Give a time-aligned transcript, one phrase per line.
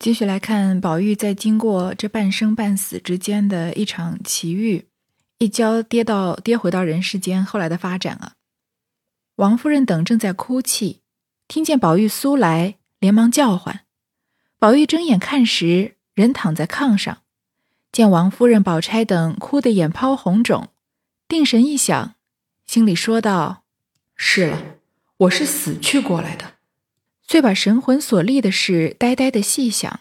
[0.00, 4.86] 继续来看宝玉在经过这半生半死之间的一场奇遇，
[5.36, 8.32] 一跤跌到跌回到人世间，后来的发展啊。
[9.36, 11.02] 王夫人等正在哭泣，
[11.46, 13.80] 听见宝玉苏来，连忙叫唤。
[14.58, 17.18] 宝玉睁眼看时，人躺在炕上，
[17.92, 20.70] 见王夫人、宝钗等哭得眼泡红肿，
[21.28, 22.14] 定神一想，
[22.64, 23.64] 心里说道
[24.16, 24.76] ：“是了，
[25.18, 26.54] 我是死去过来的。”
[27.30, 30.00] 遂把神魂所立的事呆呆的细想，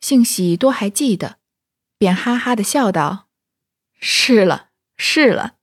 [0.00, 1.36] 幸喜多还记得，
[1.98, 3.28] 便哈哈的笑道
[4.00, 5.56] ：“是了，是了。”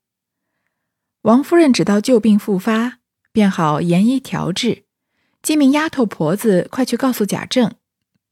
[1.24, 3.00] 王夫人只道旧病复发，
[3.32, 4.84] 便好严医调治，
[5.42, 7.74] 即命丫头婆子快去告诉贾政，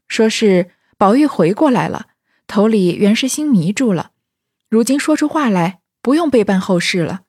[0.07, 0.69] 说是
[0.99, 2.09] 宝玉回过来了，
[2.45, 4.11] 头里原是心迷住了，
[4.69, 7.23] 如今说出话来，不用备办后事了。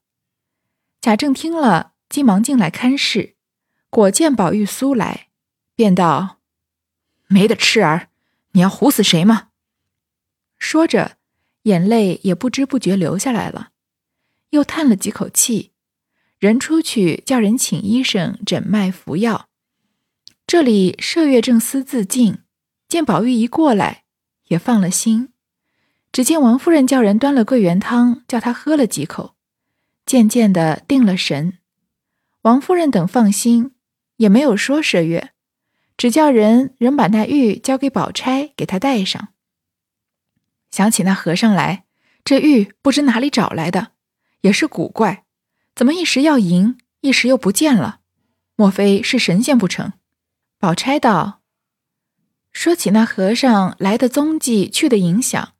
[1.00, 3.31] 贾政听了，急忙进来看事。
[3.94, 5.28] 果见宝玉苏来，
[5.76, 6.38] 便道
[7.28, 8.08] ：“没得吃儿，
[8.52, 9.48] 你要唬死谁吗？”
[10.58, 11.18] 说着，
[11.64, 13.72] 眼泪也不知不觉流下来了，
[14.48, 15.72] 又叹了几口气，
[16.38, 19.50] 人出去叫人请医生诊脉服药。
[20.46, 22.38] 这里麝月正思自尽，
[22.88, 24.04] 见宝玉一过来，
[24.44, 25.34] 也放了心。
[26.10, 29.34] 只见王夫人叫人端了桂圆汤，叫他喝了几口，
[30.06, 31.58] 渐渐的定了神。
[32.40, 33.71] 王夫人等放心。
[34.22, 35.32] 也没有说麝月，
[35.96, 39.30] 只叫人仍把那玉交给宝钗，给她戴上。
[40.70, 41.86] 想起那和尚来，
[42.24, 43.90] 这玉不知哪里找来的，
[44.42, 45.24] 也是古怪，
[45.74, 47.98] 怎么一时要赢，一时又不见了？
[48.54, 49.92] 莫非是神仙不成？
[50.60, 51.40] 宝钗道
[52.52, 55.54] ：“说起那和尚来的踪迹，去的影响，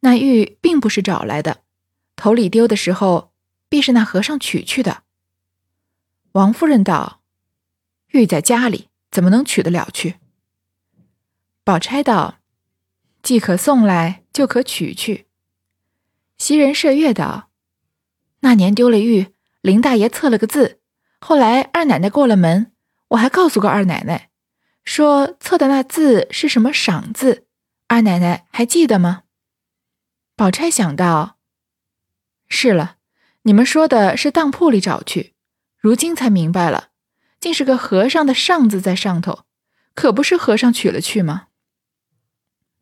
[0.00, 1.62] 那玉并不是找来的，
[2.14, 3.32] 头里丢的时候，
[3.68, 5.02] 必是那和尚取去的。”
[6.30, 7.22] 王夫人道。
[8.14, 10.20] 玉在家里，怎么能取得了去？
[11.64, 12.38] 宝钗道
[13.24, 15.26] ：“既可送来，就可取去。”
[16.38, 17.50] 袭人麝月道
[18.40, 20.78] ：“那年丢了玉，林大爷测了个字，
[21.18, 22.70] 后来二奶奶过了门，
[23.08, 24.30] 我还告诉过二奶奶，
[24.84, 27.48] 说测的那字是什么赏字，
[27.88, 29.24] 二奶奶还记得吗？”
[30.36, 31.38] 宝钗想到
[32.46, 32.98] ：“是了，
[33.42, 35.34] 你们说的是当铺里找去，
[35.76, 36.90] 如今才明白了。”
[37.44, 39.40] 竟是个和尚的“上”字在上头，
[39.94, 41.48] 可不是和尚取了去吗？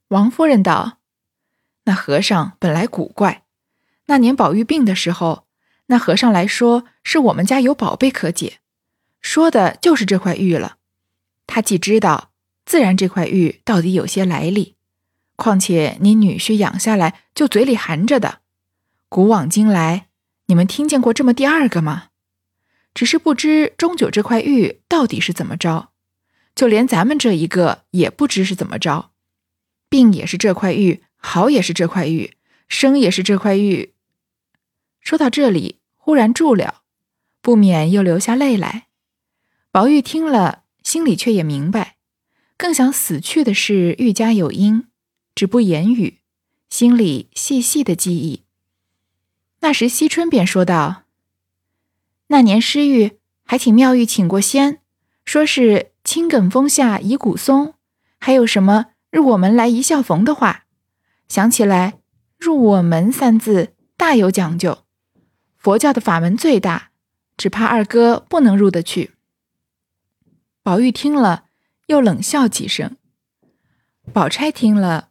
[0.06, 0.98] 王夫人道
[1.82, 3.42] ：“那和尚本来古怪，
[4.06, 5.48] 那年宝玉病的时候，
[5.86, 8.60] 那和尚来说是我们家有宝贝可解，
[9.20, 10.76] 说的就是这块玉了。
[11.48, 12.30] 他既知道，
[12.64, 14.76] 自然这块玉到底有些来历。
[15.34, 18.38] 况且你女婿养下来就嘴里含着的，
[19.08, 20.06] 古往今来，
[20.46, 22.10] 你们听见过这么第二个吗？”
[22.94, 25.90] 只是不知钟九这块玉到底是怎么着，
[26.54, 29.10] 就连咱们这一个也不知是怎么着。
[29.88, 32.36] 病也是这块玉，好也是这块玉，
[32.68, 33.94] 生也是这块玉。
[35.00, 36.82] 说到这里，忽然住了，
[37.40, 38.88] 不免又流下泪来。
[39.70, 41.96] 宝玉听了，心里却也明白，
[42.56, 44.86] 更想死去的是玉家有因，
[45.34, 46.18] 只不言语，
[46.68, 48.42] 心里细细的记忆。
[49.60, 51.01] 那时惜春便说道。
[52.32, 54.80] 那年诗玉还请妙玉请过仙，
[55.22, 57.74] 说是青埂峰下遗古松，
[58.18, 60.64] 还有什么入我门来一笑逢的话。
[61.28, 61.98] 想起来，
[62.38, 64.78] 入我门三字大有讲究，
[65.58, 66.92] 佛教的法门最大，
[67.36, 69.12] 只怕二哥不能入得去。
[70.62, 71.44] 宝玉听了，
[71.88, 72.96] 又冷笑几声。
[74.14, 75.10] 宝钗听了，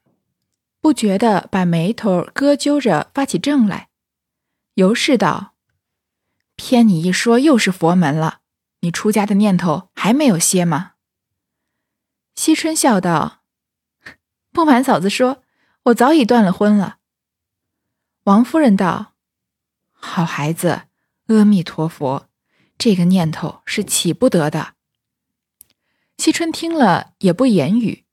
[0.82, 3.90] 不觉得把眉头搁揪着发起怔来，
[4.74, 5.51] 尤氏道。
[6.64, 8.42] 偏你一说又是佛门了，
[8.82, 10.92] 你出家的念头还没有歇吗？
[12.36, 13.42] 惜春笑道
[14.54, 15.42] ：“不瞒嫂子说，
[15.86, 17.00] 我早已断了婚了。”
[18.26, 19.16] 王夫人道
[19.92, 20.84] ：“好孩子，
[21.26, 22.30] 阿弥陀佛，
[22.78, 24.76] 这个念头是起不得的。”
[26.20, 28.06] 惜春听了也不言语。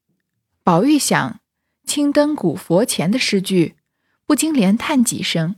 [0.64, 1.41] 宝玉想
[1.84, 3.76] 青灯古佛前的诗句，
[4.25, 5.56] 不禁连叹几声。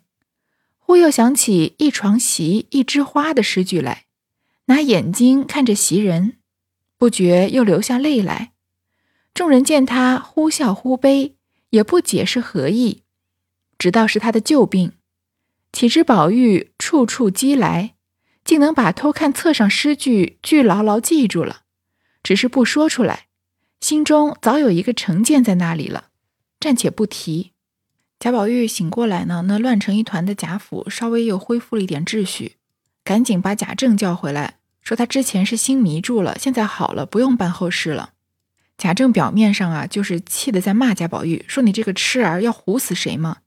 [0.91, 4.07] 忽又想起一床席一枝花的诗句来，
[4.65, 6.39] 拿眼睛看着袭人，
[6.99, 8.51] 不觉又流下泪来。
[9.33, 11.37] 众人见他忽笑忽悲，
[11.69, 13.05] 也不解是何意，
[13.79, 14.95] 只道是他的旧病。
[15.73, 17.95] 岂知宝玉处处积来，
[18.45, 21.61] 竟能把偷看册上诗句句牢牢记住了，
[22.25, 23.29] 只是不说出来，
[23.81, 26.09] 心中早有一个成见在那里了，
[26.59, 27.53] 暂且不提。
[28.21, 32.57] 贾宝玉醒过来呢，那乱成一团的贾府稍微又恢复了一点秩序，
[33.03, 38.11] 赶紧把贾政叫回来，说他之前是心迷住了，现在好了，不用办后事了。
[38.77, 43.39] 贾政表面上啊，就是气的在骂贾宝玉，说你这个痴儿要唬死谁吗？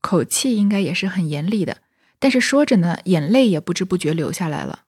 [0.00, 1.76] 口气应该也是很严厉的，
[2.18, 4.80] 但是说着呢，眼泪也不知不觉流下来了。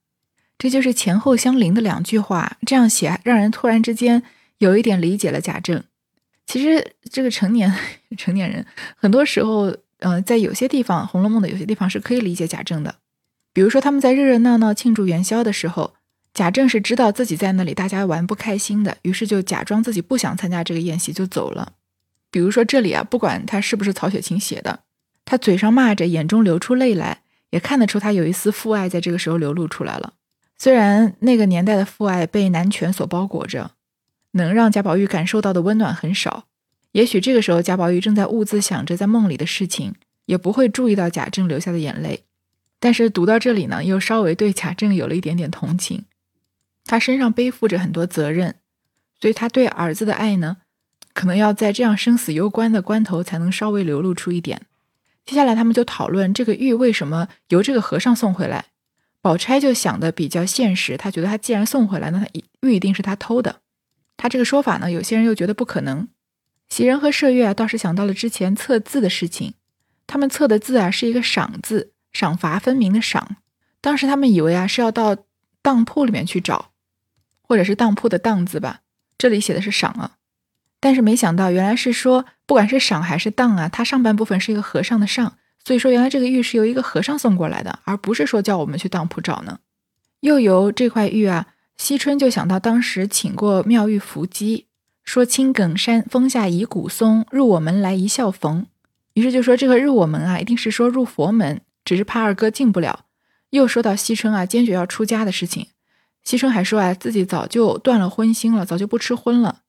[0.59, 4.25] 这就是前后相邻的两句话，这样写让人突然之间
[4.59, 5.85] 有一点理解了贾政。
[6.49, 7.71] 其实这个成年
[8.17, 8.65] 成年人，
[8.97, 12.95] 很多时候，呃，在有些地方，《红楼梦》的有些地方是可以理解贾政的。
[13.53, 15.93] 比如说他们在热热闹闹庆祝元宵的时候，
[16.33, 21.75] 贾政是知道自己在那里大家玩不开心的，于是就假装自己不想参加这个宴席就走了。
[22.31, 24.81] 比如说这里啊，不管他是不是曹雪芹写的，
[25.27, 27.21] 他嘴上骂着，眼中流出泪来，
[27.51, 30.15] 也看得出他有一丝父爱在这个时候流露出来了。
[30.57, 33.73] 虽然那个年代的父爱被男权所包裹着，
[34.33, 36.45] 能让贾宝玉感受到的温暖很少。
[36.93, 39.95] 也许这个时候贾宝玉正在兀自想着在梦里的事情，
[40.27, 42.25] 也不会注意到贾政流下的眼泪。
[42.81, 46.05] 但是读到这里呢，又稍微对贾政有了一点点同情。
[46.85, 48.57] 他身上背负着很多责任，
[49.21, 50.59] 所以他对儿子的爱呢，
[51.13, 54.63] 可能要在这样生死攸关的关头才能稍微流露出一点。
[55.27, 58.67] 接下来他们就讨论这个玉为什么由这个和尚送回来。
[59.21, 62.27] 宝钗就想的比较现实，他觉得他既然送回来，那他
[62.63, 63.61] 玉一定是他偷的。
[64.19, 66.09] 他这个说法呢，有些人又觉得不可能。
[66.69, 69.55] 袭人和麝月啊，倒是想到了之前测字的事情。
[70.07, 73.37] 他们测的字啊，是一个赏字，赏罚分明的赏。
[73.81, 75.17] 当时他们以为啊，是要到
[75.63, 76.73] 当铺里面去找，
[77.41, 78.81] 或者是当铺的当字吧。
[79.17, 80.17] 这里写的是赏啊，
[80.79, 85.39] 但是没想到原来是说，不管是赏还是当啊，它上半部分是一个和尚的上。
[85.65, 89.61] 所以说，原来这个玉是由一个和尚送过来的，而不是说叫我们去当铺找呢。
[90.21, 91.47] 又由这块玉啊，
[91.79, 94.67] 惜春就想到当时请过妙玉伏击，
[95.05, 98.67] 说青埂山峰下遗古松，入我门来一笑逢。
[99.15, 103.07] 于是就说这个入我门啊，一定是说入佛门，只是怕二哥进不了。
[103.51, 105.69] 又说到惜春啊，坚决要出家的事情。
[106.25, 109.61] 惜春还说啊，自己早就断了荤腥了，早就不吃荤了，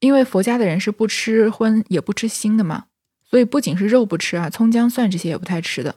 [0.00, 2.86] 因为佛家的人是不吃荤也不吃腥的嘛。
[3.28, 5.96] 所以不仅是肉不吃啊，葱姜蒜这些也不太吃的。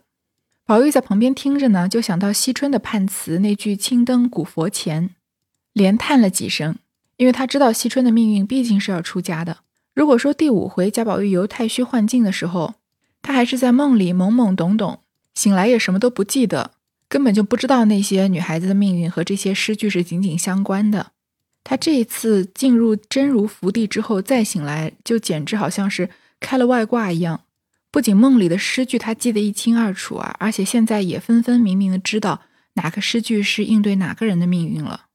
[0.66, 5.10] 宝玉在旁边听着呢，就想到惜春的判词那句“青灯古佛前”，
[5.74, 6.78] 连叹了几声，
[7.18, 9.58] 因为他知道惜春的命运毕竟是要出家的。
[9.94, 12.76] 如果说第五回贾宝玉由太虚幻境的时候，
[13.22, 15.00] 他还是在梦里懵懵懂懂，
[15.36, 16.72] 醒来也什么都不记得，
[17.10, 21.12] 根本就不知道那些女孩子的命运和这些诗句是紧紧相关的。
[21.64, 26.10] 他这一次进入真如福地之后再醒来，就简直好像是。
[26.40, 27.46] 开了外挂一样，
[27.90, 32.42] 不仅梦里的诗句他记得一清二楚啊，而且现在也分分明明的知道
[32.74, 35.06] 哪个诗句是应对哪个人的命运了。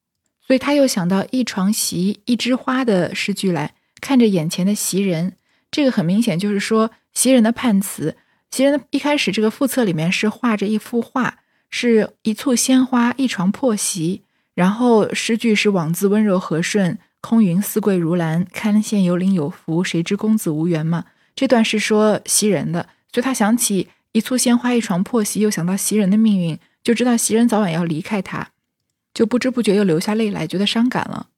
[0.48, 5.34] 所以他又想到一床席一枝花的诗句来，看着眼前的袭人，
[5.70, 8.16] 这个很明显就是说袭人的判词。
[8.50, 14.22] 袭人的一开始这个副册里面是画着一幅画，是一簇鲜花一床破席，
[14.54, 21.04] 然后诗句是枉自温柔和顺，空云似桂如兰，堪羡有灵有福，谁知公子无缘嘛。
[21.36, 28.48] 这段是说袭人的，所以他想起一簇鲜花一床破席，又想到袭人的命运，就知道袭人早晚要离开他，
[29.12, 31.28] 就不知不觉又流下泪来，觉得伤感了。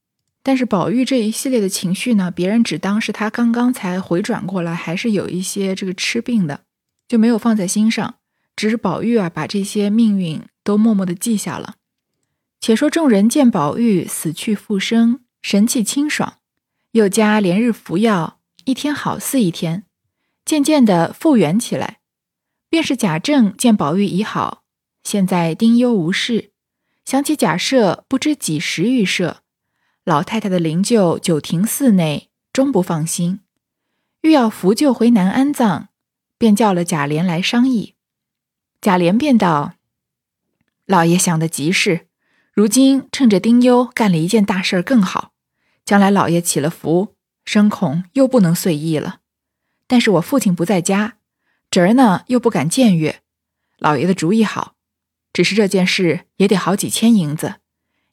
[0.42, 6.60] 但是宝玉这一系列的情绪呢，别人只当是他刚刚才回转过来，还是有一些这个吃病的，
[7.06, 8.14] 就没有放在心上。
[8.56, 11.76] 只是宝玉啊，把这些命运都默默的记下了。
[12.60, 16.34] 且说众人见宝玉死去复生，神气清爽，
[16.92, 19.84] 又加连日服药，一天好似一天。
[20.44, 22.00] 渐渐的复原起来，
[22.68, 24.64] 便是贾政见宝玉已好，
[25.04, 26.49] 现在丁忧无事，
[27.10, 29.38] 想起贾赦不知几时预设，
[30.04, 33.40] 老太太的灵柩九亭寺内，终不放心，
[34.20, 35.88] 欲要扶柩回南安葬，
[36.38, 37.96] 便叫了贾琏来商议。
[38.80, 39.74] 贾琏便道
[40.86, 42.06] ：“老爷想的极是，
[42.52, 45.32] 如今趁着丁忧干了一件大事儿更好，
[45.84, 49.18] 将来老爷起了福，生恐又不能遂意了。”
[49.88, 51.16] 但是我父亲不在家，
[51.72, 53.20] 侄儿呢又不敢僭越，
[53.78, 54.76] 老爷的主意好，
[55.40, 57.54] 只是这件事也得好几千银子，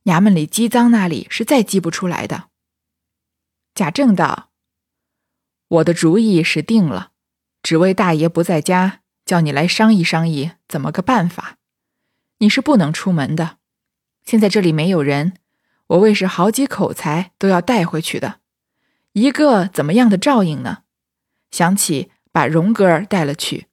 [0.06, 2.46] 衙门里积赃那里是再积不出来的。
[3.76, 4.50] 贾政道
[5.68, 7.12] ：“我的主意是定了，
[7.62, 11.58] 只为大爷不在家，叫你来商议商议怎么个办法。
[12.38, 13.58] 你是不能出门的，
[14.24, 15.34] 现在这里没有人，
[15.88, 18.40] 我为是好几口才都要带回去的，
[19.12, 20.84] 一个怎么样的照应呢？”
[21.52, 23.68] 想起把荣哥儿带了去，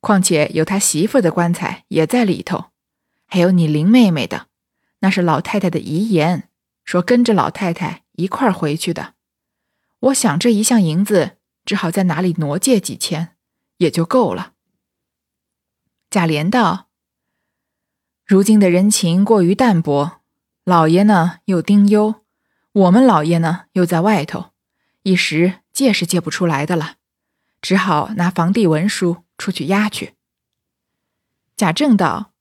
[0.00, 2.70] 况且有他媳妇的棺材也在里头，
[3.28, 4.48] 还有你林妹妹的，
[5.00, 6.48] 那是老太太的遗言，
[6.84, 9.14] 说跟着老太太一块儿回去的。
[10.00, 13.36] 我想这一项银子，只好在哪里挪借几千，
[13.76, 14.54] 也就够了。
[16.08, 16.88] 贾琏道
[18.24, 20.22] ：“如今的人情过于淡薄，
[20.64, 22.24] 老爷呢又丁忧，
[22.72, 24.52] 我们老爷呢又在外头，
[25.02, 26.94] 一时借是借不出来的了，
[27.60, 30.14] 只好拿房地文书出去押去。
[31.56, 32.32] 贾政道：“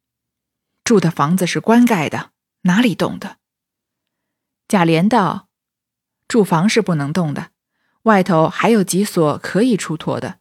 [0.88, 3.40] 住的房子是官盖的，哪里动的？”
[4.70, 5.50] 贾琏道
[6.30, 7.52] ：“住房是不能动的，
[8.04, 10.40] 外头还有几所可以出脱的，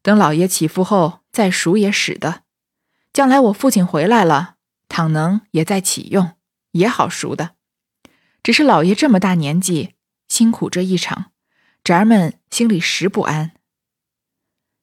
[0.00, 2.44] 等老爷起复后再赎也使得。
[3.12, 4.54] 将来我父亲回来了，
[4.88, 6.36] 倘能也再启用，
[6.70, 7.56] 也好赎的。
[8.44, 9.96] 只是老爷这么大年纪，
[10.28, 11.32] 辛苦这一场。”
[11.82, 13.50] 侄儿们心里实不安。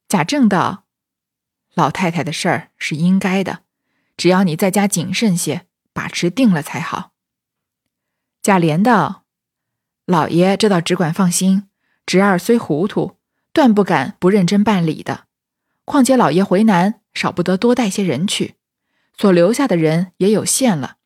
[0.10, 0.88] 贾政道
[1.74, 3.62] ：“老太太的事儿是应该的，
[4.18, 7.12] 只要你在家谨慎些，把持定了才好。”
[8.42, 9.26] 贾琏道
[10.06, 11.68] ：“老爷这倒只管放心，
[12.06, 13.18] 侄儿虽糊涂，
[13.52, 15.26] 断不敢不认真办理的。
[15.84, 18.56] 况且老爷回南，少不得多带些人去，
[19.18, 20.98] 所留下的人也有限了，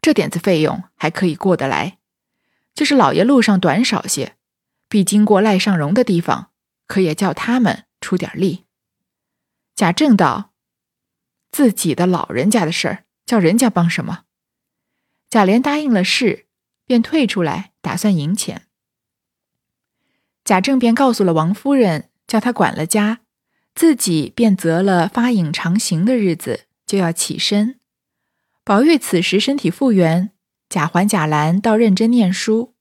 [0.00, 1.98] 这点子费用还可以过得来。
[2.74, 4.36] 就是老爷路上短少些。”
[4.88, 6.50] 必经过赖尚荣的地方，
[6.86, 8.66] 可也叫他们出点力。
[9.74, 10.51] 贾政道
[11.52, 14.24] ：“自己的老人家的事儿，叫人家帮什么？”
[15.30, 16.46] 贾琏答应了事，
[16.84, 18.62] 便退出来，打算赢钱。
[20.44, 23.20] 贾政便告诉了王夫人，叫她管了家，
[23.74, 27.78] 自己便择了发影长行的日子，就要起身。
[28.64, 30.32] 宝玉此时身体复原，
[30.68, 32.74] 贾环、贾兰倒认真念书。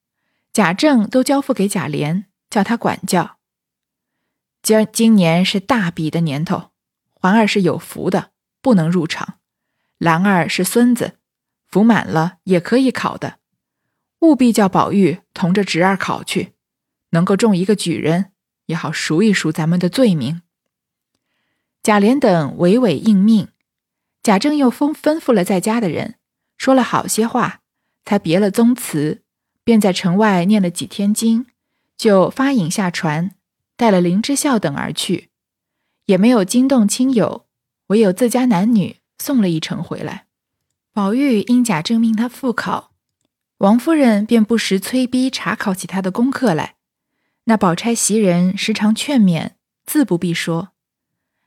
[0.51, 3.37] 贾政都交付给贾琏，叫他管教。
[4.61, 6.71] 今今年是大比的年头，
[7.13, 8.30] 环儿是有福的，
[8.61, 9.39] 不能入场；
[9.97, 11.17] 兰儿是孙子，
[11.67, 13.39] 福满了也可以考的。
[14.19, 16.53] 务必叫宝玉同着侄儿考去，
[17.09, 18.31] 能够中一个举人，
[18.67, 20.41] 也好赎一赎咱们的罪名。
[21.81, 23.47] 贾琏等委委应命，
[24.21, 26.15] 贾政又吩吩咐了在家的人，
[26.57, 27.61] 说了好些话，
[28.05, 29.23] 才别了宗祠。
[29.63, 31.45] 便在城外念了几天经，
[31.95, 33.35] 就发引下船，
[33.77, 35.29] 带了林之孝等而去，
[36.05, 37.45] 也没有惊动亲友，
[37.91, 40.25] 唯有自家男女送了一程回来。
[40.93, 42.91] 宝玉因贾政命他复考，
[43.57, 46.75] 王夫人便不时催逼查考起他的功课来。
[47.45, 49.51] 那宝钗袭人时常劝勉，
[49.85, 50.69] 自不必说。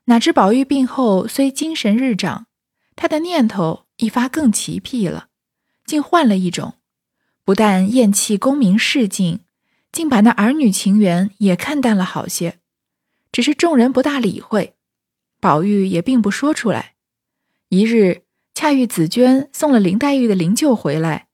[0.04, 2.46] 哪知宝玉病后虽精神日长，
[2.94, 5.28] 他的念头一发更奇僻了，
[5.86, 6.74] 竟换了一种。
[7.42, 9.40] 不但厌弃功名仕境，
[9.92, 12.58] 竟把那儿女情缘也看淡了好些。
[13.32, 14.74] 只是众人不大理会，
[15.44, 16.94] 宝玉也并不说出来。
[17.68, 18.22] 一日，
[18.54, 21.26] 恰遇紫娟送了林黛玉的灵柩回来，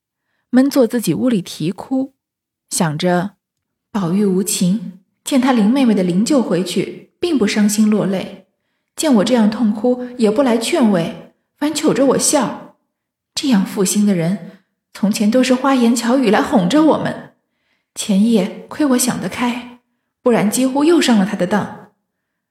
[0.50, 2.14] 闷坐自己屋里啼哭，
[2.70, 3.34] 想着
[3.92, 8.46] 宝玉无情，见他林妹妹的灵柩回去，并不伤心落泪；
[8.96, 12.74] 见我这样痛哭，也不来劝慰，反瞅着我笑。
[13.36, 14.58] 这样负心的人。
[14.92, 17.34] 从前都是花言巧语来哄着我们，
[17.94, 19.78] 前夜亏我想得开，
[20.20, 21.79] 不然几乎又上了他的当。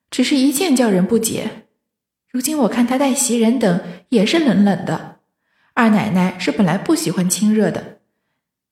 [0.09, 1.65] 只是一见叫人不解。
[2.29, 5.19] 如今我看他待袭人等也是冷冷的。
[5.73, 7.99] 二奶奶是本来不喜欢亲热的，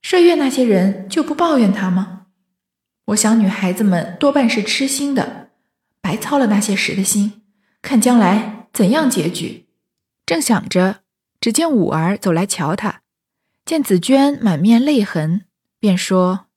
[0.03, 2.27] 麝月那些人就不抱怨他吗？
[3.05, 5.51] 我想女孩子们多半是痴心的，
[6.01, 7.41] 白操了那些时的心，
[7.81, 9.67] 看将来怎样结局。
[10.25, 10.99] 正想着，
[11.39, 13.01] 只见五儿走来瞧他。
[13.63, 15.45] 见紫娟满面泪痕，
[15.79, 16.47] 便说：“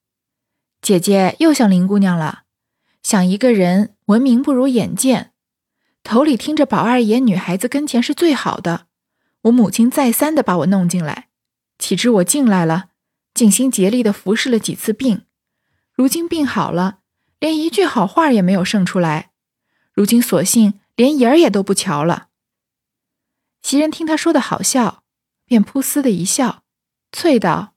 [0.83, 2.43] 姐姐又想林姑娘了。
[3.03, 5.33] 想一个人闻名不如眼见，
[6.03, 8.89] 头里听着宝二爷女孩子跟前是最好的。
[9.43, 11.29] 我母亲再三的把我弄进来，
[11.79, 12.89] 岂知我进来了，
[13.33, 15.23] 尽心竭力的服侍了几次病，
[15.93, 16.99] 如今病好了，
[17.39, 19.31] 连一句好话也没有剩出来。
[19.93, 22.31] 如今索性连影儿也都不瞧了。”
[23.63, 25.05] 袭人听他说的好笑，
[25.47, 26.65] 便噗呲的一笑。
[27.13, 27.75] 啐道：“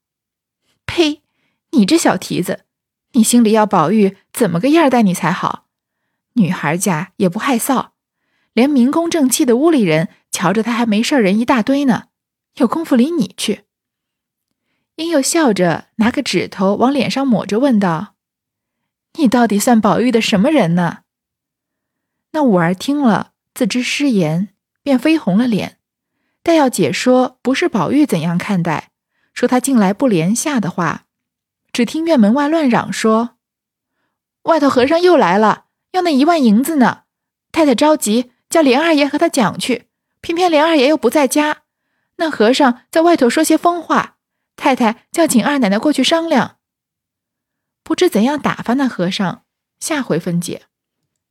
[0.88, 1.22] 呸！
[1.70, 2.66] 你这小蹄子，
[3.12, 5.63] 你心里要宝玉怎么个样待你才好？
[6.34, 7.90] 女孩家也不害臊，
[8.54, 12.06] 连明公正气的屋里人瞧着他还没事人一大堆呢，
[12.56, 13.64] 有功夫理你去。”
[14.96, 18.14] 英又笑着拿个指头往脸上抹着，问道
[19.18, 21.00] ：“你到底算宝玉的什么人呢？”
[22.34, 24.50] 那五儿听了，自知失言，
[24.82, 25.78] 便绯红了脸，
[26.42, 28.92] 但要解说不是宝玉怎样看待。
[29.34, 31.06] 说他近来不连下的话，
[31.72, 33.38] 只听院门外乱嚷说
[34.44, 35.63] ：“外头和尚又来了，
[35.94, 37.04] 要那一万银子呢。
[37.54, 39.88] 太太着急，叫连二爷和他讲去，
[40.20, 41.64] 偏偏连二爷又不在家。
[42.18, 44.18] 那和尚在外头说些疯话，
[44.58, 46.58] 太太叫请二奶奶过去商量。
[47.84, 49.44] 不知怎样打发那和尚，
[49.80, 50.64] 下回分解。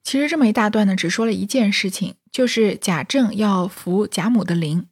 [0.03, 4.89] 其实这么一大段呢，只说了一件事情，就是贾政要扶贾母的灵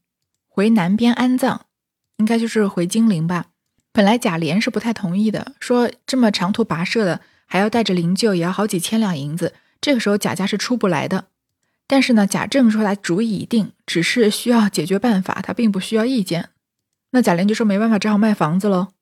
[0.48, 1.66] 回南边安葬。”
[2.18, 3.46] 应该就是回金陵吧。
[3.92, 9.52] 本来贾琏是不太同意的，说这么长途跋涉的，还要带着灵柩，也要好几千两银子。
[9.80, 11.26] 这个时候贾家是出不来的。
[11.88, 16.50] 但是呢，贾政说他主意已定，只是需要解决办法，他并不需要意见。
[17.10, 18.92] 那贾琏就说没办法，只好卖房子喽。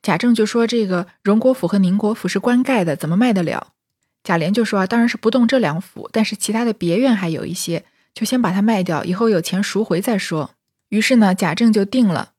[0.00, 3.72] 贾政就说这个荣国府和宁国府是官盖的，怎么卖得了？
[4.22, 7.84] 贾琏就说啊，当然是不动这两府，但是其他的别院还有一些，
[8.14, 10.50] 就先把它卖掉，以后有钱赎回再说。
[10.90, 12.31] 于是呢，贾政就定了，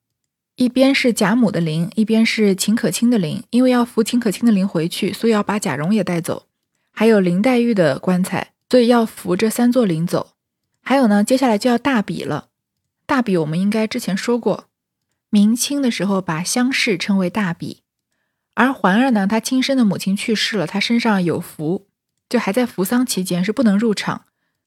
[0.55, 6.45] 一边是贾母的灵，一边是秦可卿的灵，因为要扶秦可卿的灵回去，所以要把贾蓉也带走，
[6.91, 10.33] 还有林黛玉的棺材，所以要扶着三座灵走。
[10.81, 12.49] 还有呢，接下来就要大比了。
[13.07, 14.65] 大比我们应该之前说过，
[15.31, 17.81] 明清的时候把乡试称为大比。
[18.53, 21.87] 而环儿呢，她亲生的母亲去世了，她身上有符，
[22.29, 24.25] 就还在扶丧期间是不能入场。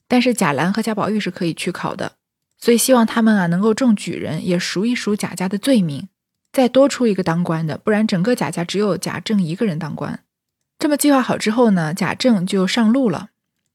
[0.09, 2.15] 但是贾兰和贾宝玉是可以去考的，
[2.58, 6.08] 所以希望他们啊能够中举人，也赎一赎贾家的罪名，
[6.52, 10.20] 再多出一个当官的，不然整个贾家只有贾政一个人当官。
[10.78, 13.30] 这么计划好之后呢，贾政就上路了。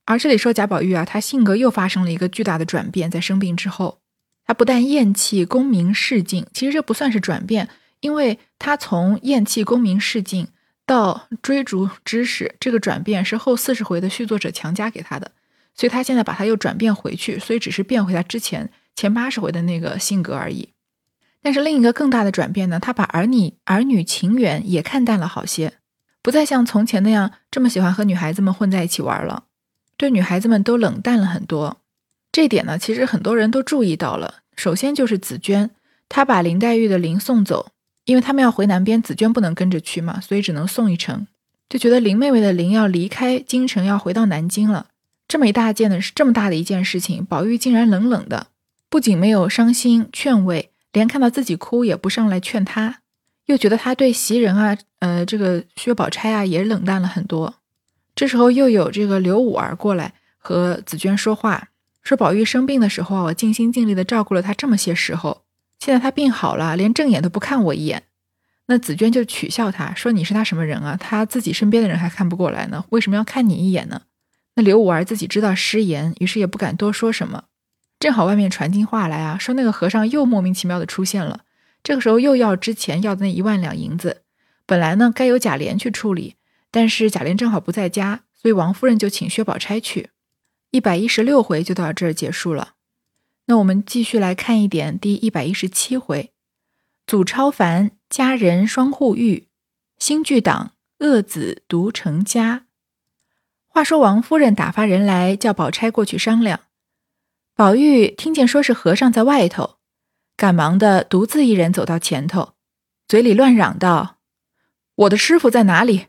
[0.06, 4.00] 而这里说贾宝玉啊，他性格又发生了一个巨大的转变，在生病之后，
[4.46, 7.70] 他不但厌弃功名仕进，其实这不算是转变。
[8.02, 10.48] 因为他从厌弃功名仕进
[10.88, 15.32] 到追逐知识，这个转变是后四十回的续作者强加给他的，
[15.76, 20.70] 所以他现在把他又转变回去，所以只是变回他之前前八十回的那个性格而已。
[21.42, 25.74] 但是另一个更大的转变呢，他把儿女儿女情缘也看淡了好些，
[26.22, 29.46] 不再像从前那样这么喜欢和女孩子们混在一起玩了，
[29.98, 31.82] 对女孩子们都冷淡了很多。
[32.32, 34.36] 这点呢，其实很多人都注意到了。
[34.56, 35.72] 首先就是紫娟，
[36.08, 37.72] 她把林黛玉的灵送走。
[38.06, 41.28] 因为他们要回南边，紫娟不能跟着去嘛，所以只能送一程。
[41.70, 44.88] 就觉得林妹妹的灵要离开京城，要回到南京了。
[45.32, 48.48] 这么一大件的，这么大的一件事情，宝玉竟然冷冷的，
[48.90, 53.00] 不仅没有伤心劝慰，连看到自己哭也不上来劝他，
[53.46, 57.56] 又觉得他对袭人啊，呃，这个薛宝钗啊也冷淡了很多。
[58.14, 61.70] 这时候又有这个刘五儿过来和紫娟说话，
[62.04, 65.44] 说宝玉生病的时候，我尽心尽力的照顾了他这么些时候。
[65.80, 68.04] 现在他病好了，连正眼都不看我一眼。
[68.66, 70.98] 那紫娟就取笑他说：“你是他什么人啊？
[71.00, 74.02] 他自己身边的人还看不过来呢，为什么要看你一眼呢？”
[74.56, 77.46] 那刘五儿自己知道失言，于是也不敢多说什么。
[78.00, 81.42] 正好外面传进话来啊，说那个和尚又莫名其妙的出现了，
[81.84, 84.24] 这个时候又要之前要的那一万两银子。
[84.66, 86.36] 本来呢该由贾琏去处理，
[86.72, 90.10] 但是贾琏正好不在家，所以王夫人就请薛宝钗去。
[90.72, 92.74] 一百一十六回就到这儿结束了。
[93.46, 96.32] 那我们继续来看一点，第一百一十七回，
[97.06, 99.48] 祖超凡佳人双护玉，
[100.00, 102.66] 新剧党恶子独成家。
[103.74, 106.60] 话说王夫人打发人来叫宝钗过去商量，
[107.56, 109.78] 宝玉听见说是和尚在外头，
[110.36, 112.56] 赶忙的独自一人走到前头，
[113.08, 114.18] 嘴里乱嚷道
[114.96, 116.08] ：“我的师傅在哪里？”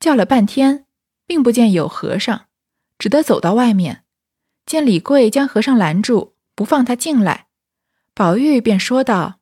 [0.00, 0.86] 叫了半天，
[1.24, 2.46] 并不见有和尚，
[2.98, 4.02] 只得走到外面。
[4.66, 7.46] 见李贵将和尚拦住，不放他进来，
[8.12, 9.38] 宝玉便说道：“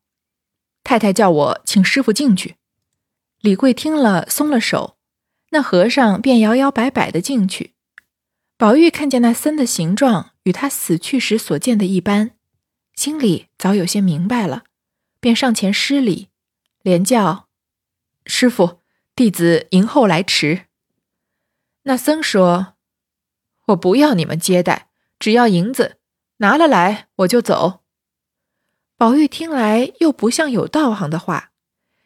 [0.85, 2.57] 太太叫我请师傅进去。”
[3.41, 4.98] 李贵听了，松了手，
[5.51, 7.75] 那和尚便摇摇摆摆的进去。
[8.57, 12.33] 宝玉看见那僧的形状与他死去时所见的一般，
[12.95, 14.65] 心里早有些明白了，
[15.21, 16.29] 便上前施礼，
[16.83, 17.49] 连叫
[18.27, 18.81] ：“师傅，
[19.15, 20.67] 弟子迎后来迟。”
[21.85, 22.75] 那僧说
[23.69, 24.87] ：“我不要你们接待。”
[25.19, 25.97] 只要银子
[26.37, 27.81] 拿了来，我就走。
[28.97, 31.51] 宝玉听来又不像有道行的话，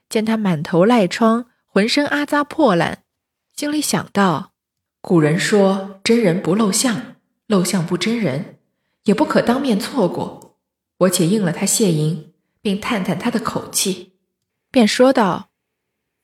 [0.08, 3.04] 见他满头赖疮，浑身阿扎破烂，
[3.54, 4.52] 心里想到：
[5.00, 8.58] 古人说真人不露相，露相不真人，
[9.04, 10.58] 也不可当面错过。
[10.98, 14.14] 我且应了他谢银，并探探他的口气，
[14.70, 15.50] 便说道：“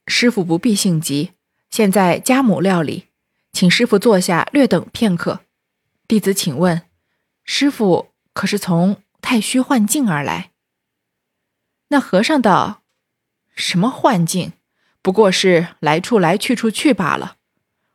[0.07, 1.33] 师傅不必性急，
[1.71, 3.09] 现在家母料理，
[3.53, 5.41] 请师傅坐下，略等片刻。”
[6.09, 6.83] 弟子请问，
[7.45, 10.53] 师傅可是从太虚幻境而来？
[11.89, 12.83] 那和尚道
[13.55, 14.53] ：“什么幻境？
[15.09, 17.37] 不过是来处来去处去罢了。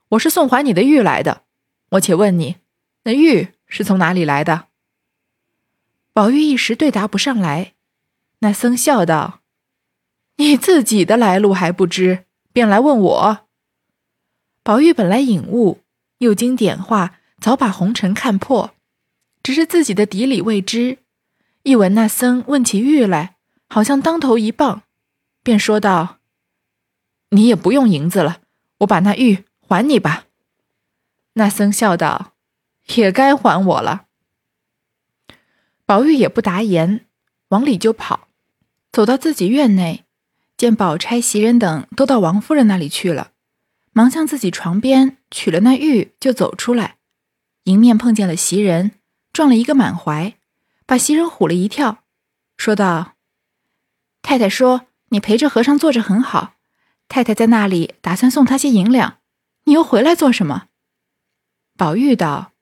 [0.10, 1.44] 我是送还你的玉来的。
[1.92, 2.56] 我且问你，
[3.04, 4.70] 那玉是从哪里来的？”
[6.12, 7.74] 宝玉一时对答不上来。
[8.40, 9.42] 那僧笑道
[10.38, 13.48] ：“你自己的来路还不知，便来问我。”
[14.64, 15.82] 宝玉本来隐悟，
[16.18, 17.20] 又经点化。
[17.40, 18.74] 早把红尘看破，
[19.44, 20.98] 只是自己的底里未知。
[21.62, 23.36] 一闻那僧问起玉来，
[23.70, 24.82] 好像当头一棒，
[25.44, 26.18] 便说道
[27.34, 28.42] ：“你也不用银子了，
[28.80, 30.26] 我把那玉还你吧。”
[31.34, 32.34] 那僧笑道
[32.96, 34.06] ：“也该还我了。”
[35.86, 37.06] 宝玉也不答言，
[37.50, 38.28] 往里就跑，
[38.92, 40.06] 走到自己院内，
[40.56, 43.32] 见宝钗、袭人等都到王夫人那里去了，
[43.92, 46.98] 忙向自己床边取了那玉，就走出来，
[47.64, 48.92] 迎面碰见了袭人，
[49.34, 50.38] 撞了一个满怀，
[50.86, 52.04] 把袭人唬了一跳，
[52.56, 53.16] 说道
[54.22, 56.53] ：“太太说你陪着和尚坐着很好，
[57.14, 59.20] 太太在那里打算送他些银两，
[59.66, 60.70] 你又回来做什么？”
[61.78, 62.54] 宝玉道：“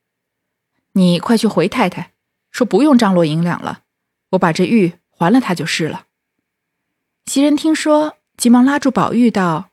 [0.91, 2.11] 你快去回太太，
[2.51, 3.83] 说不用张罗银两了，
[4.31, 6.07] 我把这玉还了他就是了。”
[7.27, 9.69] 袭人听说，急忙拉住宝玉道。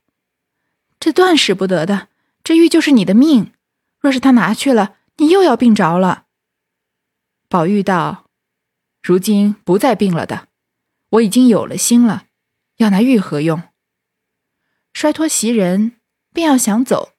[1.00, 2.06] 这断使不得的，
[2.44, 3.52] 这玉就是你的命，
[3.98, 6.26] 若是他拿去了，你又要病着了。
[7.48, 8.26] 宝玉道
[9.02, 10.46] ：“如今不再病了的，
[11.10, 12.26] 我已经有了心了，
[12.76, 13.60] 要拿玉何用？”
[15.00, 15.92] 摔脱袭人，
[16.32, 17.12] 便要想走，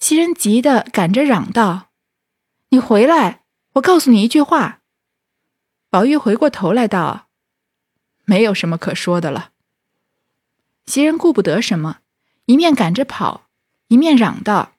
[0.00, 1.90] 袭人急得赶着嚷道
[2.70, 3.44] ：“你回来！
[3.74, 4.80] 我告诉你一句话。”
[5.88, 7.28] 宝玉回过头来道
[8.26, 9.50] ：“没有什么可说的了。”
[10.86, 11.98] 袭人顾不得什么。
[12.46, 13.46] 一面赶着跑，
[13.86, 14.72] 一面嚷道：“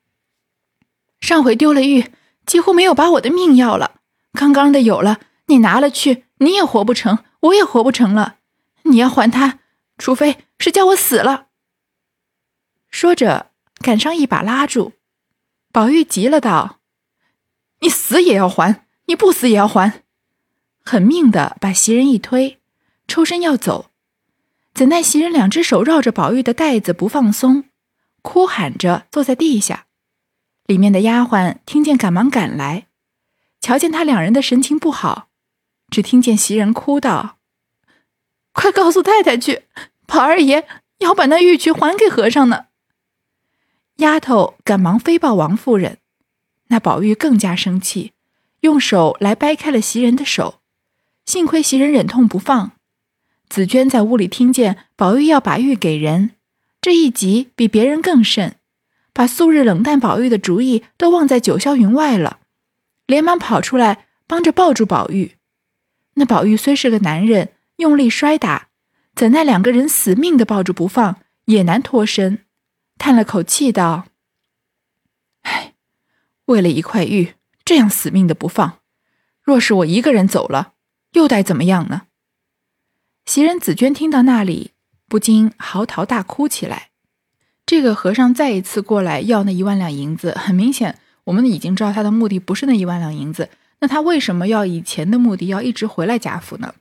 [1.21, 2.11] 上回丢了玉，
[2.45, 4.01] 几乎没有把我的命要了。
[4.33, 8.39] 刚刚的有了，你拿了去，你也活不成，我也活不成了。
[8.81, 9.59] 你要还他，
[9.97, 11.43] 除非是叫我死了。”
[12.95, 14.93] 说着，赶上一把拉住
[15.73, 16.79] 宝玉，急了道
[17.83, 20.03] ：“你死也要还，你不死也要还！”
[20.79, 22.61] 狠命的把袭人一推，
[23.05, 23.91] 抽身要走。
[24.73, 27.65] 怎奈袭人两只手绕着宝玉的带子不放松，
[28.21, 29.87] 哭喊着坐在地下。
[30.65, 32.87] 里面的丫鬟听见，赶忙赶来，
[33.59, 35.27] 瞧见他两人的神情不好，
[35.89, 37.39] 只听见袭人哭道
[38.55, 39.63] ：“快告诉太太去，
[40.07, 40.65] 宝二爷
[40.99, 42.67] 要把那玉去还给和尚呢。”
[43.97, 45.99] 丫头赶忙飞报王夫人，
[46.67, 48.11] 那宝玉更加生气，
[48.59, 50.59] 用手来掰开了袭人的手，
[51.25, 52.73] 幸亏袭人忍痛不放。
[53.47, 56.31] 紫娟在屋里听见宝玉要把玉给人，
[56.81, 58.55] 这一急比别人更甚，
[59.13, 62.39] 把素日冷淡宝玉的主意都忘在九霄云外了，
[63.05, 65.35] 连忙跑出来帮着抱住宝玉。
[66.15, 68.67] 那宝玉虽是个男人，用力摔打，
[69.15, 72.44] 怎奈两个人死命的抱住不放，也难脱身，
[73.05, 74.07] 叹了口气道
[75.45, 75.75] ：“唉，
[76.45, 78.79] 为了一块玉，这样死命的不放，
[79.43, 80.73] 若是我一个人走了，
[81.11, 82.07] 又待怎么样呢？”
[83.23, 84.71] 袭人、紫娟听到那里，
[85.07, 86.89] 不禁嚎啕大哭起来。
[87.67, 93.51] 这个和尚再一次过来要那一万两银子，很明显，我们已经知道他的目的不是那一万两银子。
[93.81, 96.73] 那他为什么要以前的目的要一直回来贾府呢？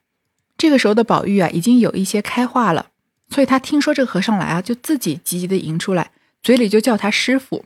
[0.57, 2.87] 这个时候的宝玉啊，已经有一些开化了，
[3.29, 6.13] 所以他听说这个和尚来啊，就自己急急的迎出来，
[6.45, 7.65] 嘴里就叫他师傅，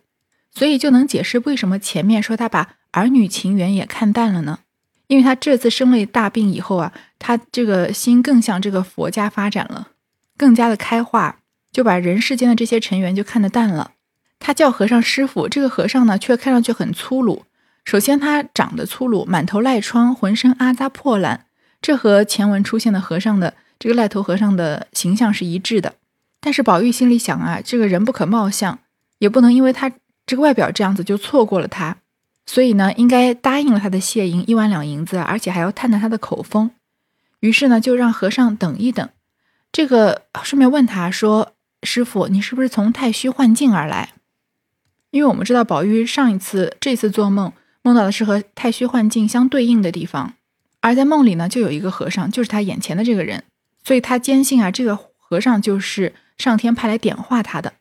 [0.53, 4.61] 所以就能解释为什么前面说他把儿女情缘也看淡了呢？
[5.09, 9.89] 因为他这次生了大病以后啊，他这个心更向这个佛家发展了，
[10.37, 11.41] 更加的开化，
[11.73, 13.93] 就把人世间的这些尘缘就看得淡了。
[14.39, 17.47] 他叫和尚师傅，这个和尚呢却看上去很粗鲁。
[17.85, 21.47] 首先他长得粗鲁，满头赖疮，浑身阿扎破烂，
[21.83, 25.95] 这和前文出现的和尚的这个赖头和尚的形象是一致的。
[26.41, 28.79] 但是宝玉心里想啊，这个人不可貌相，
[29.19, 29.93] 也不能因为他
[30.27, 31.97] 这个外表这样子就错过了他。
[32.47, 36.71] 所以呢，应该答应了他的谢银一万两银子，而且还要探探他的口风。
[37.41, 39.07] 于是呢，就让和尚等一等。
[39.71, 44.15] 这个顺便问他说：“师傅，你是不是从太虚幻境而来？”
[45.13, 50.35] 因为我们知道宝玉上一次、这次做梦梦到的是和太虚幻境相对应的地方，
[50.81, 53.45] 而在梦里呢，就有一个和尚，就是他眼前的这个人，
[53.85, 57.75] 所以他坚信啊，这个和尚就是上天派来点化他的。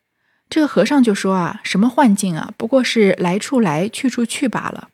[0.50, 4.88] 这个和尚就说啊，什么幻境啊，不过是来处来，去处去罢了。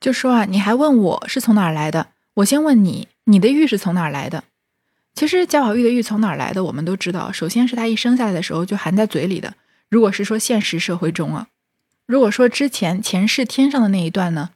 [0.00, 2.08] 就说啊，你还问我是从哪儿来的？
[2.34, 4.44] 我先问你，你的玉是从哪儿来的？
[5.14, 7.32] 其实贾宝玉的玉从哪儿来的，我们都知道。
[7.32, 9.54] 首先是他一生下来的时候就含在嘴里的。
[9.88, 11.48] 如果是说现实社会中啊，
[12.06, 14.50] 如果说之前前世天上的那一段呢，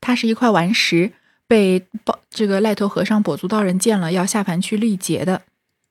[0.00, 1.12] 它是一块顽石，
[1.46, 5.42] 被宝这个赖头和尚跛足道人见了，要下凡去历劫的。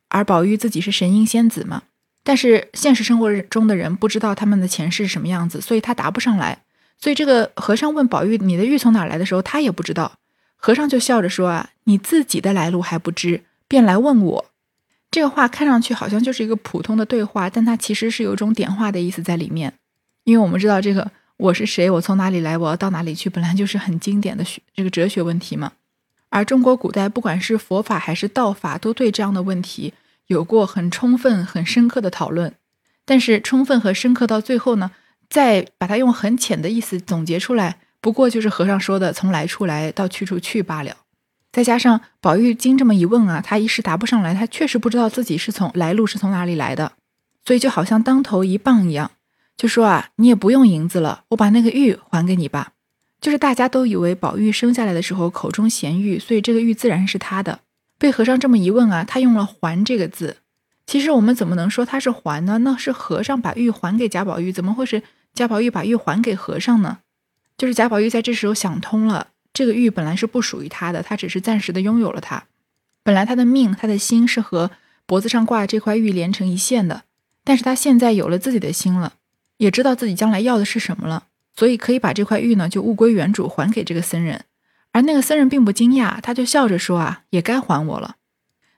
[0.10, 1.84] 而宝玉自己是神瑛仙子嘛。
[2.24, 6.63] 但是现实生活中的人不知道他们的前世是什么样子，所以他答不上来。
[7.00, 10.13] 所以这个和尚问宝玉：“你的玉从哪来的时候，他也不知道。”
[10.58, 14.46] 和尚就笑着说：“啊，你自己的来路还不知，便来问我。”
[15.10, 19.74] 这个话看上去好像就是一个普通的对话，但它其实是有一种点化的意思在里面。
[20.26, 25.72] 因为我们知道这个我是谁，我从哪里来，我要到哪里去，本来就是很经典的学这个哲学问题嘛。
[26.29, 29.93] 而中国古代不管是佛法还是道法，都对这样的问题。
[30.27, 32.53] 有过很充分、很深刻的讨论，
[33.05, 34.91] 但是充分和深刻到最后呢，
[35.29, 40.97] 再把它用很浅的意思总结出来，不过就是和尚说的“从来处来到去处去”罢了。
[41.53, 46.91] 再加上宝玉经这么一问啊，他一时答不上来，他确实不知道自己是从来路是从哪里来的，
[47.45, 49.11] 所以就好像当头一棒一样，
[49.55, 52.73] 就说啊，你也不用银子了，我把那个玉还给你吧。
[53.19, 57.60] 就是大家都以为宝玉生下来的时候口中衔玉，所以这个玉自然是他的。
[57.97, 60.38] 被和尚这么一问啊，他用了“还”这个字。
[60.86, 62.60] 其实我们怎么能说他是还呢？
[62.60, 65.01] 那是和尚把玉还给贾宝玉，怎么会是
[65.34, 66.99] 贾宝玉把玉还给和尚呢？
[67.58, 72.43] 就是贾宝玉在这时候想通了，这个玉本来是不属于他的，他只是暂时的拥有了它。
[73.03, 74.69] 本来他的命、他的心是和
[75.08, 77.03] 脖子上挂的这块玉连成一线的，
[77.43, 79.13] 但是他现在有了自己的心了，
[79.58, 81.23] 也知道自己将来要的是什么了。
[81.58, 84.46] 所以可以把这块玉呢，就物归原主，还给这个僧人。
[84.91, 88.17] 而那个僧人并不惊讶，他就笑着说：“啊，也该还我了。”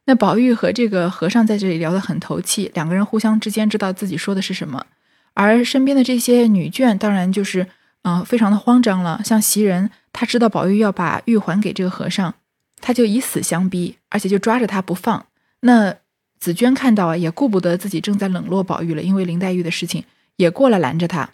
[0.08, 4.86] 那宝玉和这个和尚在这里聊得很投气，两个人互相之间知道自己说的是什么。
[5.34, 7.68] 而身边的这些女眷当然就是，
[8.04, 9.22] 嗯，非常的慌张了。
[9.26, 12.34] 像袭人，他知道宝玉要把玉还给这个和尚，
[12.80, 15.26] 他就以死相逼，而且就抓着他不放。
[15.60, 15.96] 那
[16.40, 20.06] 紫娟看到啊，也顾不得自己正在冷落宝玉了，因为林黛玉的事情，
[20.38, 21.30] 也过来拦着他。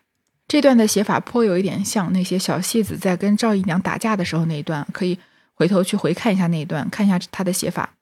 [0.47, 5.17] 这段的写法颇有一点像那些小戏子在跟赵姨娘打架的时候那一段，可以
[5.53, 7.95] 回头去回看一下那一段，看一下他的写法。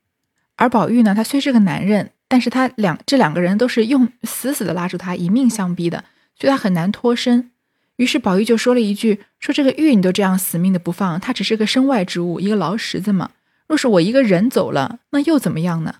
[0.55, 6.03] 而宝玉呢，他虽是个男人，但是他两这两个人都是用死死的拉住他，以命相逼的，
[6.37, 7.51] 所以他很难脱身。
[7.95, 13.29] 于是宝玉就说了一句：“说这个玉你都这样死命的不放，它只是个身外之物，一个劳什子嘛。
[13.67, 15.95] 若是我一个人走了，那又怎么样呢？”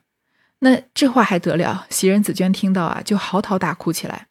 [0.60, 1.86] 那这话还得了？
[1.90, 4.28] 袭人、紫娟听到啊，就嚎啕大哭起来。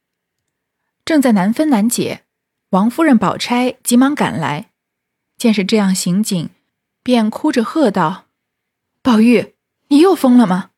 [1.04, 2.22] 正在难分难解，
[2.70, 4.70] 王夫人、宝钗急忙赶来，
[5.36, 6.50] 见是这样行景，
[7.02, 8.26] 便哭着喝道
[9.02, 9.54] ：“宝玉，
[9.88, 10.70] 你又疯了吗？”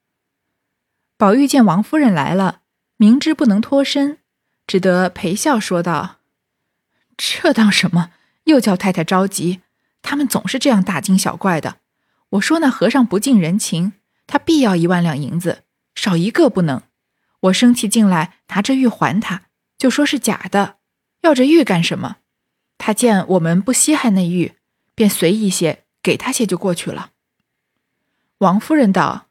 [1.18, 2.62] 宝玉见王夫人来了，
[2.96, 4.18] 明知不能脱身，
[4.66, 6.16] 只得陪笑说道
[7.16, 8.10] ：“这当什么？
[8.44, 9.60] 又叫太太着急。
[10.02, 11.76] 他们总是这样大惊小怪的。
[12.30, 13.92] 我说那和尚不近人情，
[14.26, 16.82] 他必要一万两银子，少一个不能。
[17.40, 19.42] 我生气进来，拿着玉还他。”
[19.78, 20.76] 就说是假的，
[21.22, 22.16] 要这玉干什么？
[22.78, 24.54] 他见我们不稀罕那玉，
[24.94, 27.12] 便随意些给他些就过去了。
[28.38, 29.28] 王夫人道：“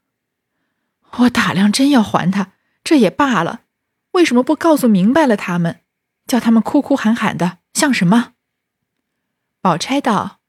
[1.18, 2.52] 我打量真要还他，
[2.82, 3.62] 这也罢了，
[4.12, 5.80] 为什么不告诉明白了他们，
[6.26, 8.32] 叫他们哭哭喊喊的，像什么？”
[9.60, 10.40] 宝钗道：“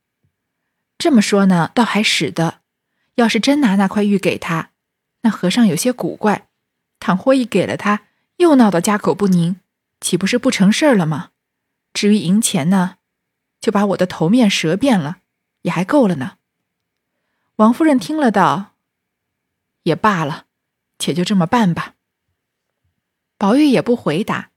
[0.98, 2.62] 这么说呢，倒还使得。
[3.16, 4.72] 要是真拿那块玉给他，
[5.22, 6.48] 那和尚有些古怪，
[7.00, 8.04] 倘或一给了他，
[8.38, 9.60] 又闹到家口不宁。”
[10.06, 11.32] 岂不是不成事儿了吗？
[11.92, 12.98] 至于赢钱呢，
[13.60, 15.22] 就把我的头面折遍了，
[15.64, 16.38] 也还够了呢。
[17.56, 18.76] 王夫人听了道
[19.82, 20.46] ：“也罢了，
[21.00, 21.96] 且就这么办吧。”
[23.40, 24.52] 宝玉也不回答，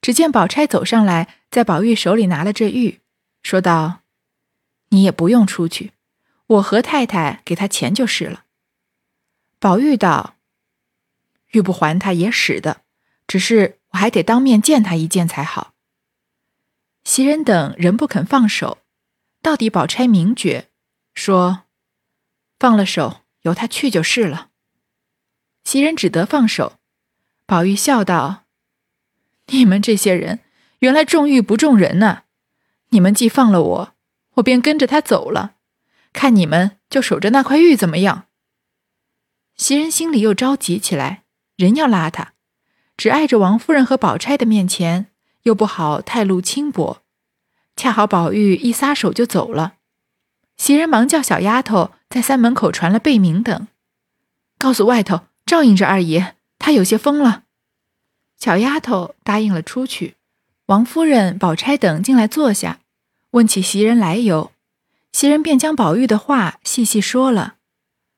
[0.00, 3.00] 只见宝钗走上来，在宝玉手里拿了这玉，
[3.42, 4.02] 说道
[4.90, 5.94] ：“你也不用出去，
[6.46, 8.44] 我和太太给他钱就是了。”
[9.58, 10.36] 宝玉道
[11.50, 12.82] ：“玉不还他也使得，
[13.26, 15.72] 只是……”我还得当面见他一见才好。
[17.04, 18.78] 袭人等仍不肯放手，
[19.40, 20.68] 到底宝钗明觉，
[21.14, 21.62] 说
[22.60, 24.50] ：“放了手，由他去就是了。”
[25.64, 26.74] 袭人只得放手。
[27.46, 28.44] 宝玉笑道
[29.48, 30.40] ：“你们这些人，
[30.80, 32.24] 原来重玉不重人呢。
[32.90, 33.94] 你们既放了我，
[34.34, 35.54] 我便跟着他走了。
[36.12, 38.26] 看你们就守着那块玉怎么样？”
[39.56, 41.24] 袭人心里又着急起来，
[41.56, 42.34] 人要拉他。
[42.96, 45.06] 只碍着王夫人和宝钗的面前，
[45.42, 47.02] 又不好太露轻薄。
[47.76, 49.74] 恰好宝玉一撒手就走了，
[50.56, 53.68] 袭人忙叫小丫头在三门口传了贝名等，
[54.56, 57.42] 告诉外头照应着二爷，他有些疯了。
[58.38, 60.14] 小丫头答应了出去。
[60.66, 62.80] 王夫人、宝钗等进来坐下，
[63.32, 64.52] 问起袭人来由，
[65.12, 67.56] 袭人便将宝玉的话细细说了。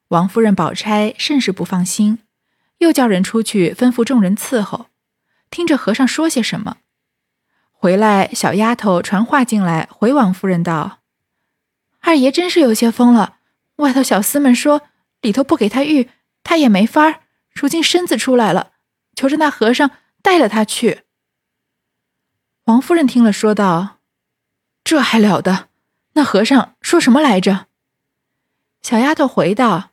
[0.09, 2.21] 王夫人、宝钗甚是不放心。
[2.79, 4.87] 又叫人出去吩咐众人伺候，
[5.51, 6.79] 听着和尚说些什么。
[7.73, 10.99] 回来，小丫头传话进来，回王夫人道
[12.01, 13.39] ：“二爷真是有些疯了。
[13.77, 14.83] 外头小厮们说
[15.21, 16.11] 里头不给他玉，
[16.43, 17.21] 他也没法儿。
[17.53, 18.73] 如今身子出来了，
[19.15, 19.91] 求着那和尚
[20.23, 21.03] 带了他去。”
[22.67, 23.99] 王夫人听了，说道
[24.85, 25.69] ：“这还了得？
[26.15, 27.67] 那和尚说什么来着？”
[28.83, 29.91] 小丫头回道：“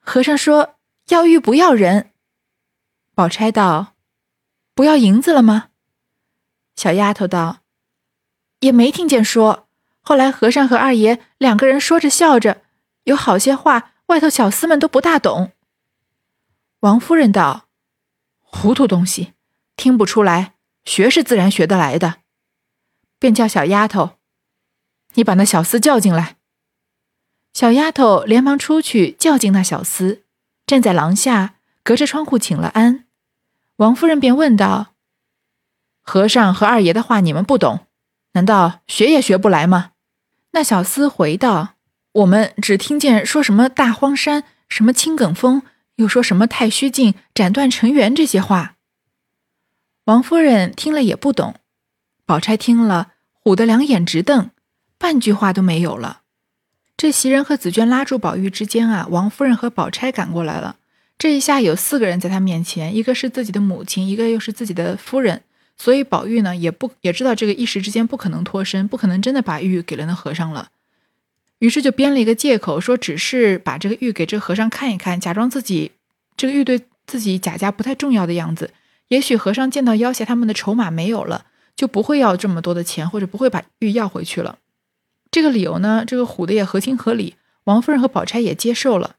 [0.00, 0.76] 和尚说。”
[1.10, 2.12] 要玉不要人，
[3.16, 3.94] 宝钗道
[4.74, 5.70] ：“不要银子了吗？”
[6.76, 7.62] 小丫头道
[8.60, 9.68] ：“也没听见说。
[10.02, 12.62] 后来和尚和二爷两个人说着笑着，
[13.04, 15.52] 有好些话，外头小厮们都不大懂。”
[16.80, 17.68] 王夫人道
[18.38, 19.32] ：“糊涂东西，
[19.74, 22.18] 听不出来，学是自然学得来的。”
[23.18, 24.18] 便叫小丫头
[25.14, 26.36] ：“你把那小厮叫进来。”
[27.52, 30.22] 小丫头连忙出去叫进那小厮。
[30.70, 33.04] 站在廊下，隔着窗户请了安。
[33.78, 34.94] 王夫人便问道
[36.00, 37.88] ：“和尚和二爷的话你们不懂，
[38.34, 39.94] 难道学也学不来吗？
[40.52, 41.74] 那小厮回道
[42.22, 45.62] ：“我们只听见说什么大荒山，什么青埂峰，
[45.96, 48.76] 又说什么太虚境斩断尘缘这些话。”
[50.06, 51.56] 王夫人听了也不懂，
[52.24, 54.50] 宝钗听了，唬得两眼直瞪，
[54.96, 56.20] 半句话都没有了。
[57.00, 60.76] 这袭人和紫娟拉住宝玉之间啊，王夫人和宝钗赶过来了。
[61.18, 65.40] 这一下有四个人在他面前，一个是自己的母亲，一个又是自己的夫人。
[65.78, 70.68] 所以宝玉呢也不也知道这个一时之间不可能脱身，不可能真的把玉给了那和尚了，
[71.60, 75.92] 于是就编了一个借口，说只是把这个玉给这和尚看一看，假装自己
[76.36, 78.74] 这个玉对自己贾家不太重要的样子。
[79.08, 84.58] 也许和尚见到要挟他们的筹码没有了，就不会要这么多的钱，或者不会把玉要回去了。
[85.30, 89.16] 这个理由呢，这个唬的也合情合理，王夫人和宝钗也接受了，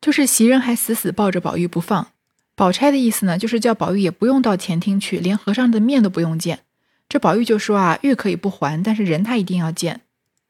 [0.00, 2.08] 就是袭人还死死抱着宝玉不放。
[2.54, 6.60] 宝钗的意思呢，就是叫宝玉也不用到前厅去，连和尚的面都不用见。
[7.08, 10.00] 这宝玉就说啊，玉可以不还，但是人他一定要见。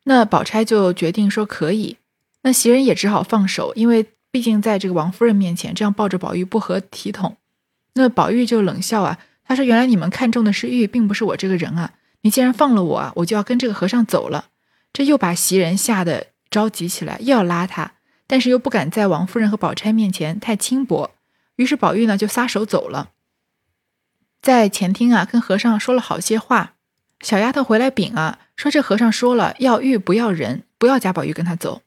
[0.05, 1.96] 那宝钗就决定说可以。
[2.42, 7.37] 那袭人也只好放手，因为毕竟在这个王夫人面前这样抱着宝玉不合体统。
[7.94, 11.92] 那宝玉就冷笑啊，他说：“原来你们看中的是玉，并不是我这个人啊！
[12.23, 14.46] 你既然放了我啊，我就要跟这个和尚走了。”
[14.92, 17.92] 这又把袭人吓得着急起来，又要拉他，
[18.26, 21.11] 但是又不敢在王夫人和宝钗面前太轻薄。
[21.57, 23.11] 于是宝玉呢就撒手走了，
[24.40, 26.74] 在前厅啊跟和尚说了好些话。
[27.20, 31.83] 小丫头回来禀啊，说这和尚说了要玉不要人，不要贾宝玉跟他走。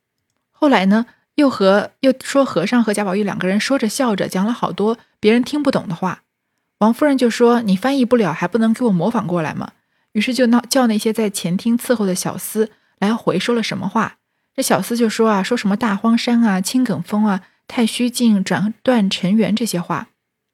[0.52, 6.22] 后来呢又和又说和尚和贾宝玉两个人说着笑着讲了好多别人听不懂的话。
[6.78, 9.72] 王夫人就说你翻译不了，还不能给我模仿过来吗？
[10.12, 12.70] 于是就闹叫那些在前厅伺候的小厮
[13.04, 14.18] 来回说了什么话。
[14.56, 17.44] 这小厮就说啊，说什么大荒山啊，青埂峰啊。
[17.66, 20.10] 太虚境转断尘缘这些话，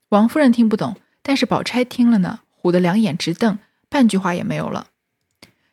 [0.09, 3.57] 王夫人听不懂，但是宝钗听了呢，唬得两眼直瞪，
[3.89, 4.87] 半句话也没有了。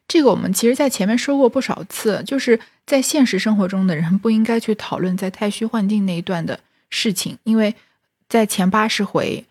[0.08, 6.58] 这个我们其实在前面说过不少次，就是在现实生活中的人不应该去讨论在太虚幻境那一段的
[6.88, 7.74] 事情，因为
[8.28, 9.44] 在前八十回，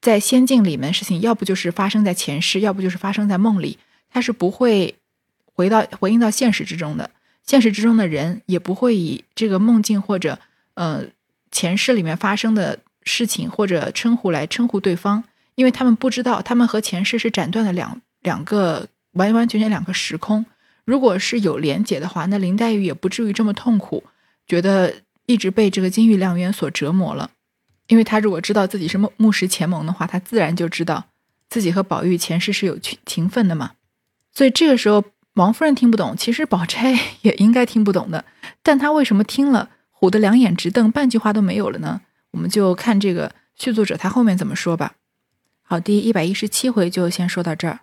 [0.00, 3.78] 在仙境里面的事情，要不就是发生在前世，要不就是发生在梦里，
[4.10, 4.96] 它是不会
[5.56, 7.10] 回到回应到现实之中的。
[7.44, 10.38] 现实之中的人也不会以这个梦境或者。
[10.78, 11.02] 呃，
[11.50, 20.44] 前世里面发生的事情或者称呼来称呼对方，因为他们不知道，他们和前世是斩断的两两个完完全全两个时空。
[20.84, 24.04] 如果是有连结的话，那林黛玉也不至于这么痛苦，
[24.46, 24.92] 觉得
[25.24, 27.30] 一直被这个金玉良缘所折磨了。
[27.86, 31.06] 因为她如果知道自己是木木石前盟的话，她自然就知道
[31.48, 33.72] 自己和宝玉前世是有情情分的嘛。
[34.34, 35.02] 所以这个时候，
[35.36, 38.24] 王夫人听不懂，其实宝钗也应该听不懂的，
[38.62, 39.70] 但她为什么听了？
[40.00, 42.00] 唬得两眼直瞪，半句话都没有了呢。
[42.32, 44.94] 我们就看这个续作者他后面怎么说吧。
[45.62, 47.80] 好，第一百一十七回就先说到这儿。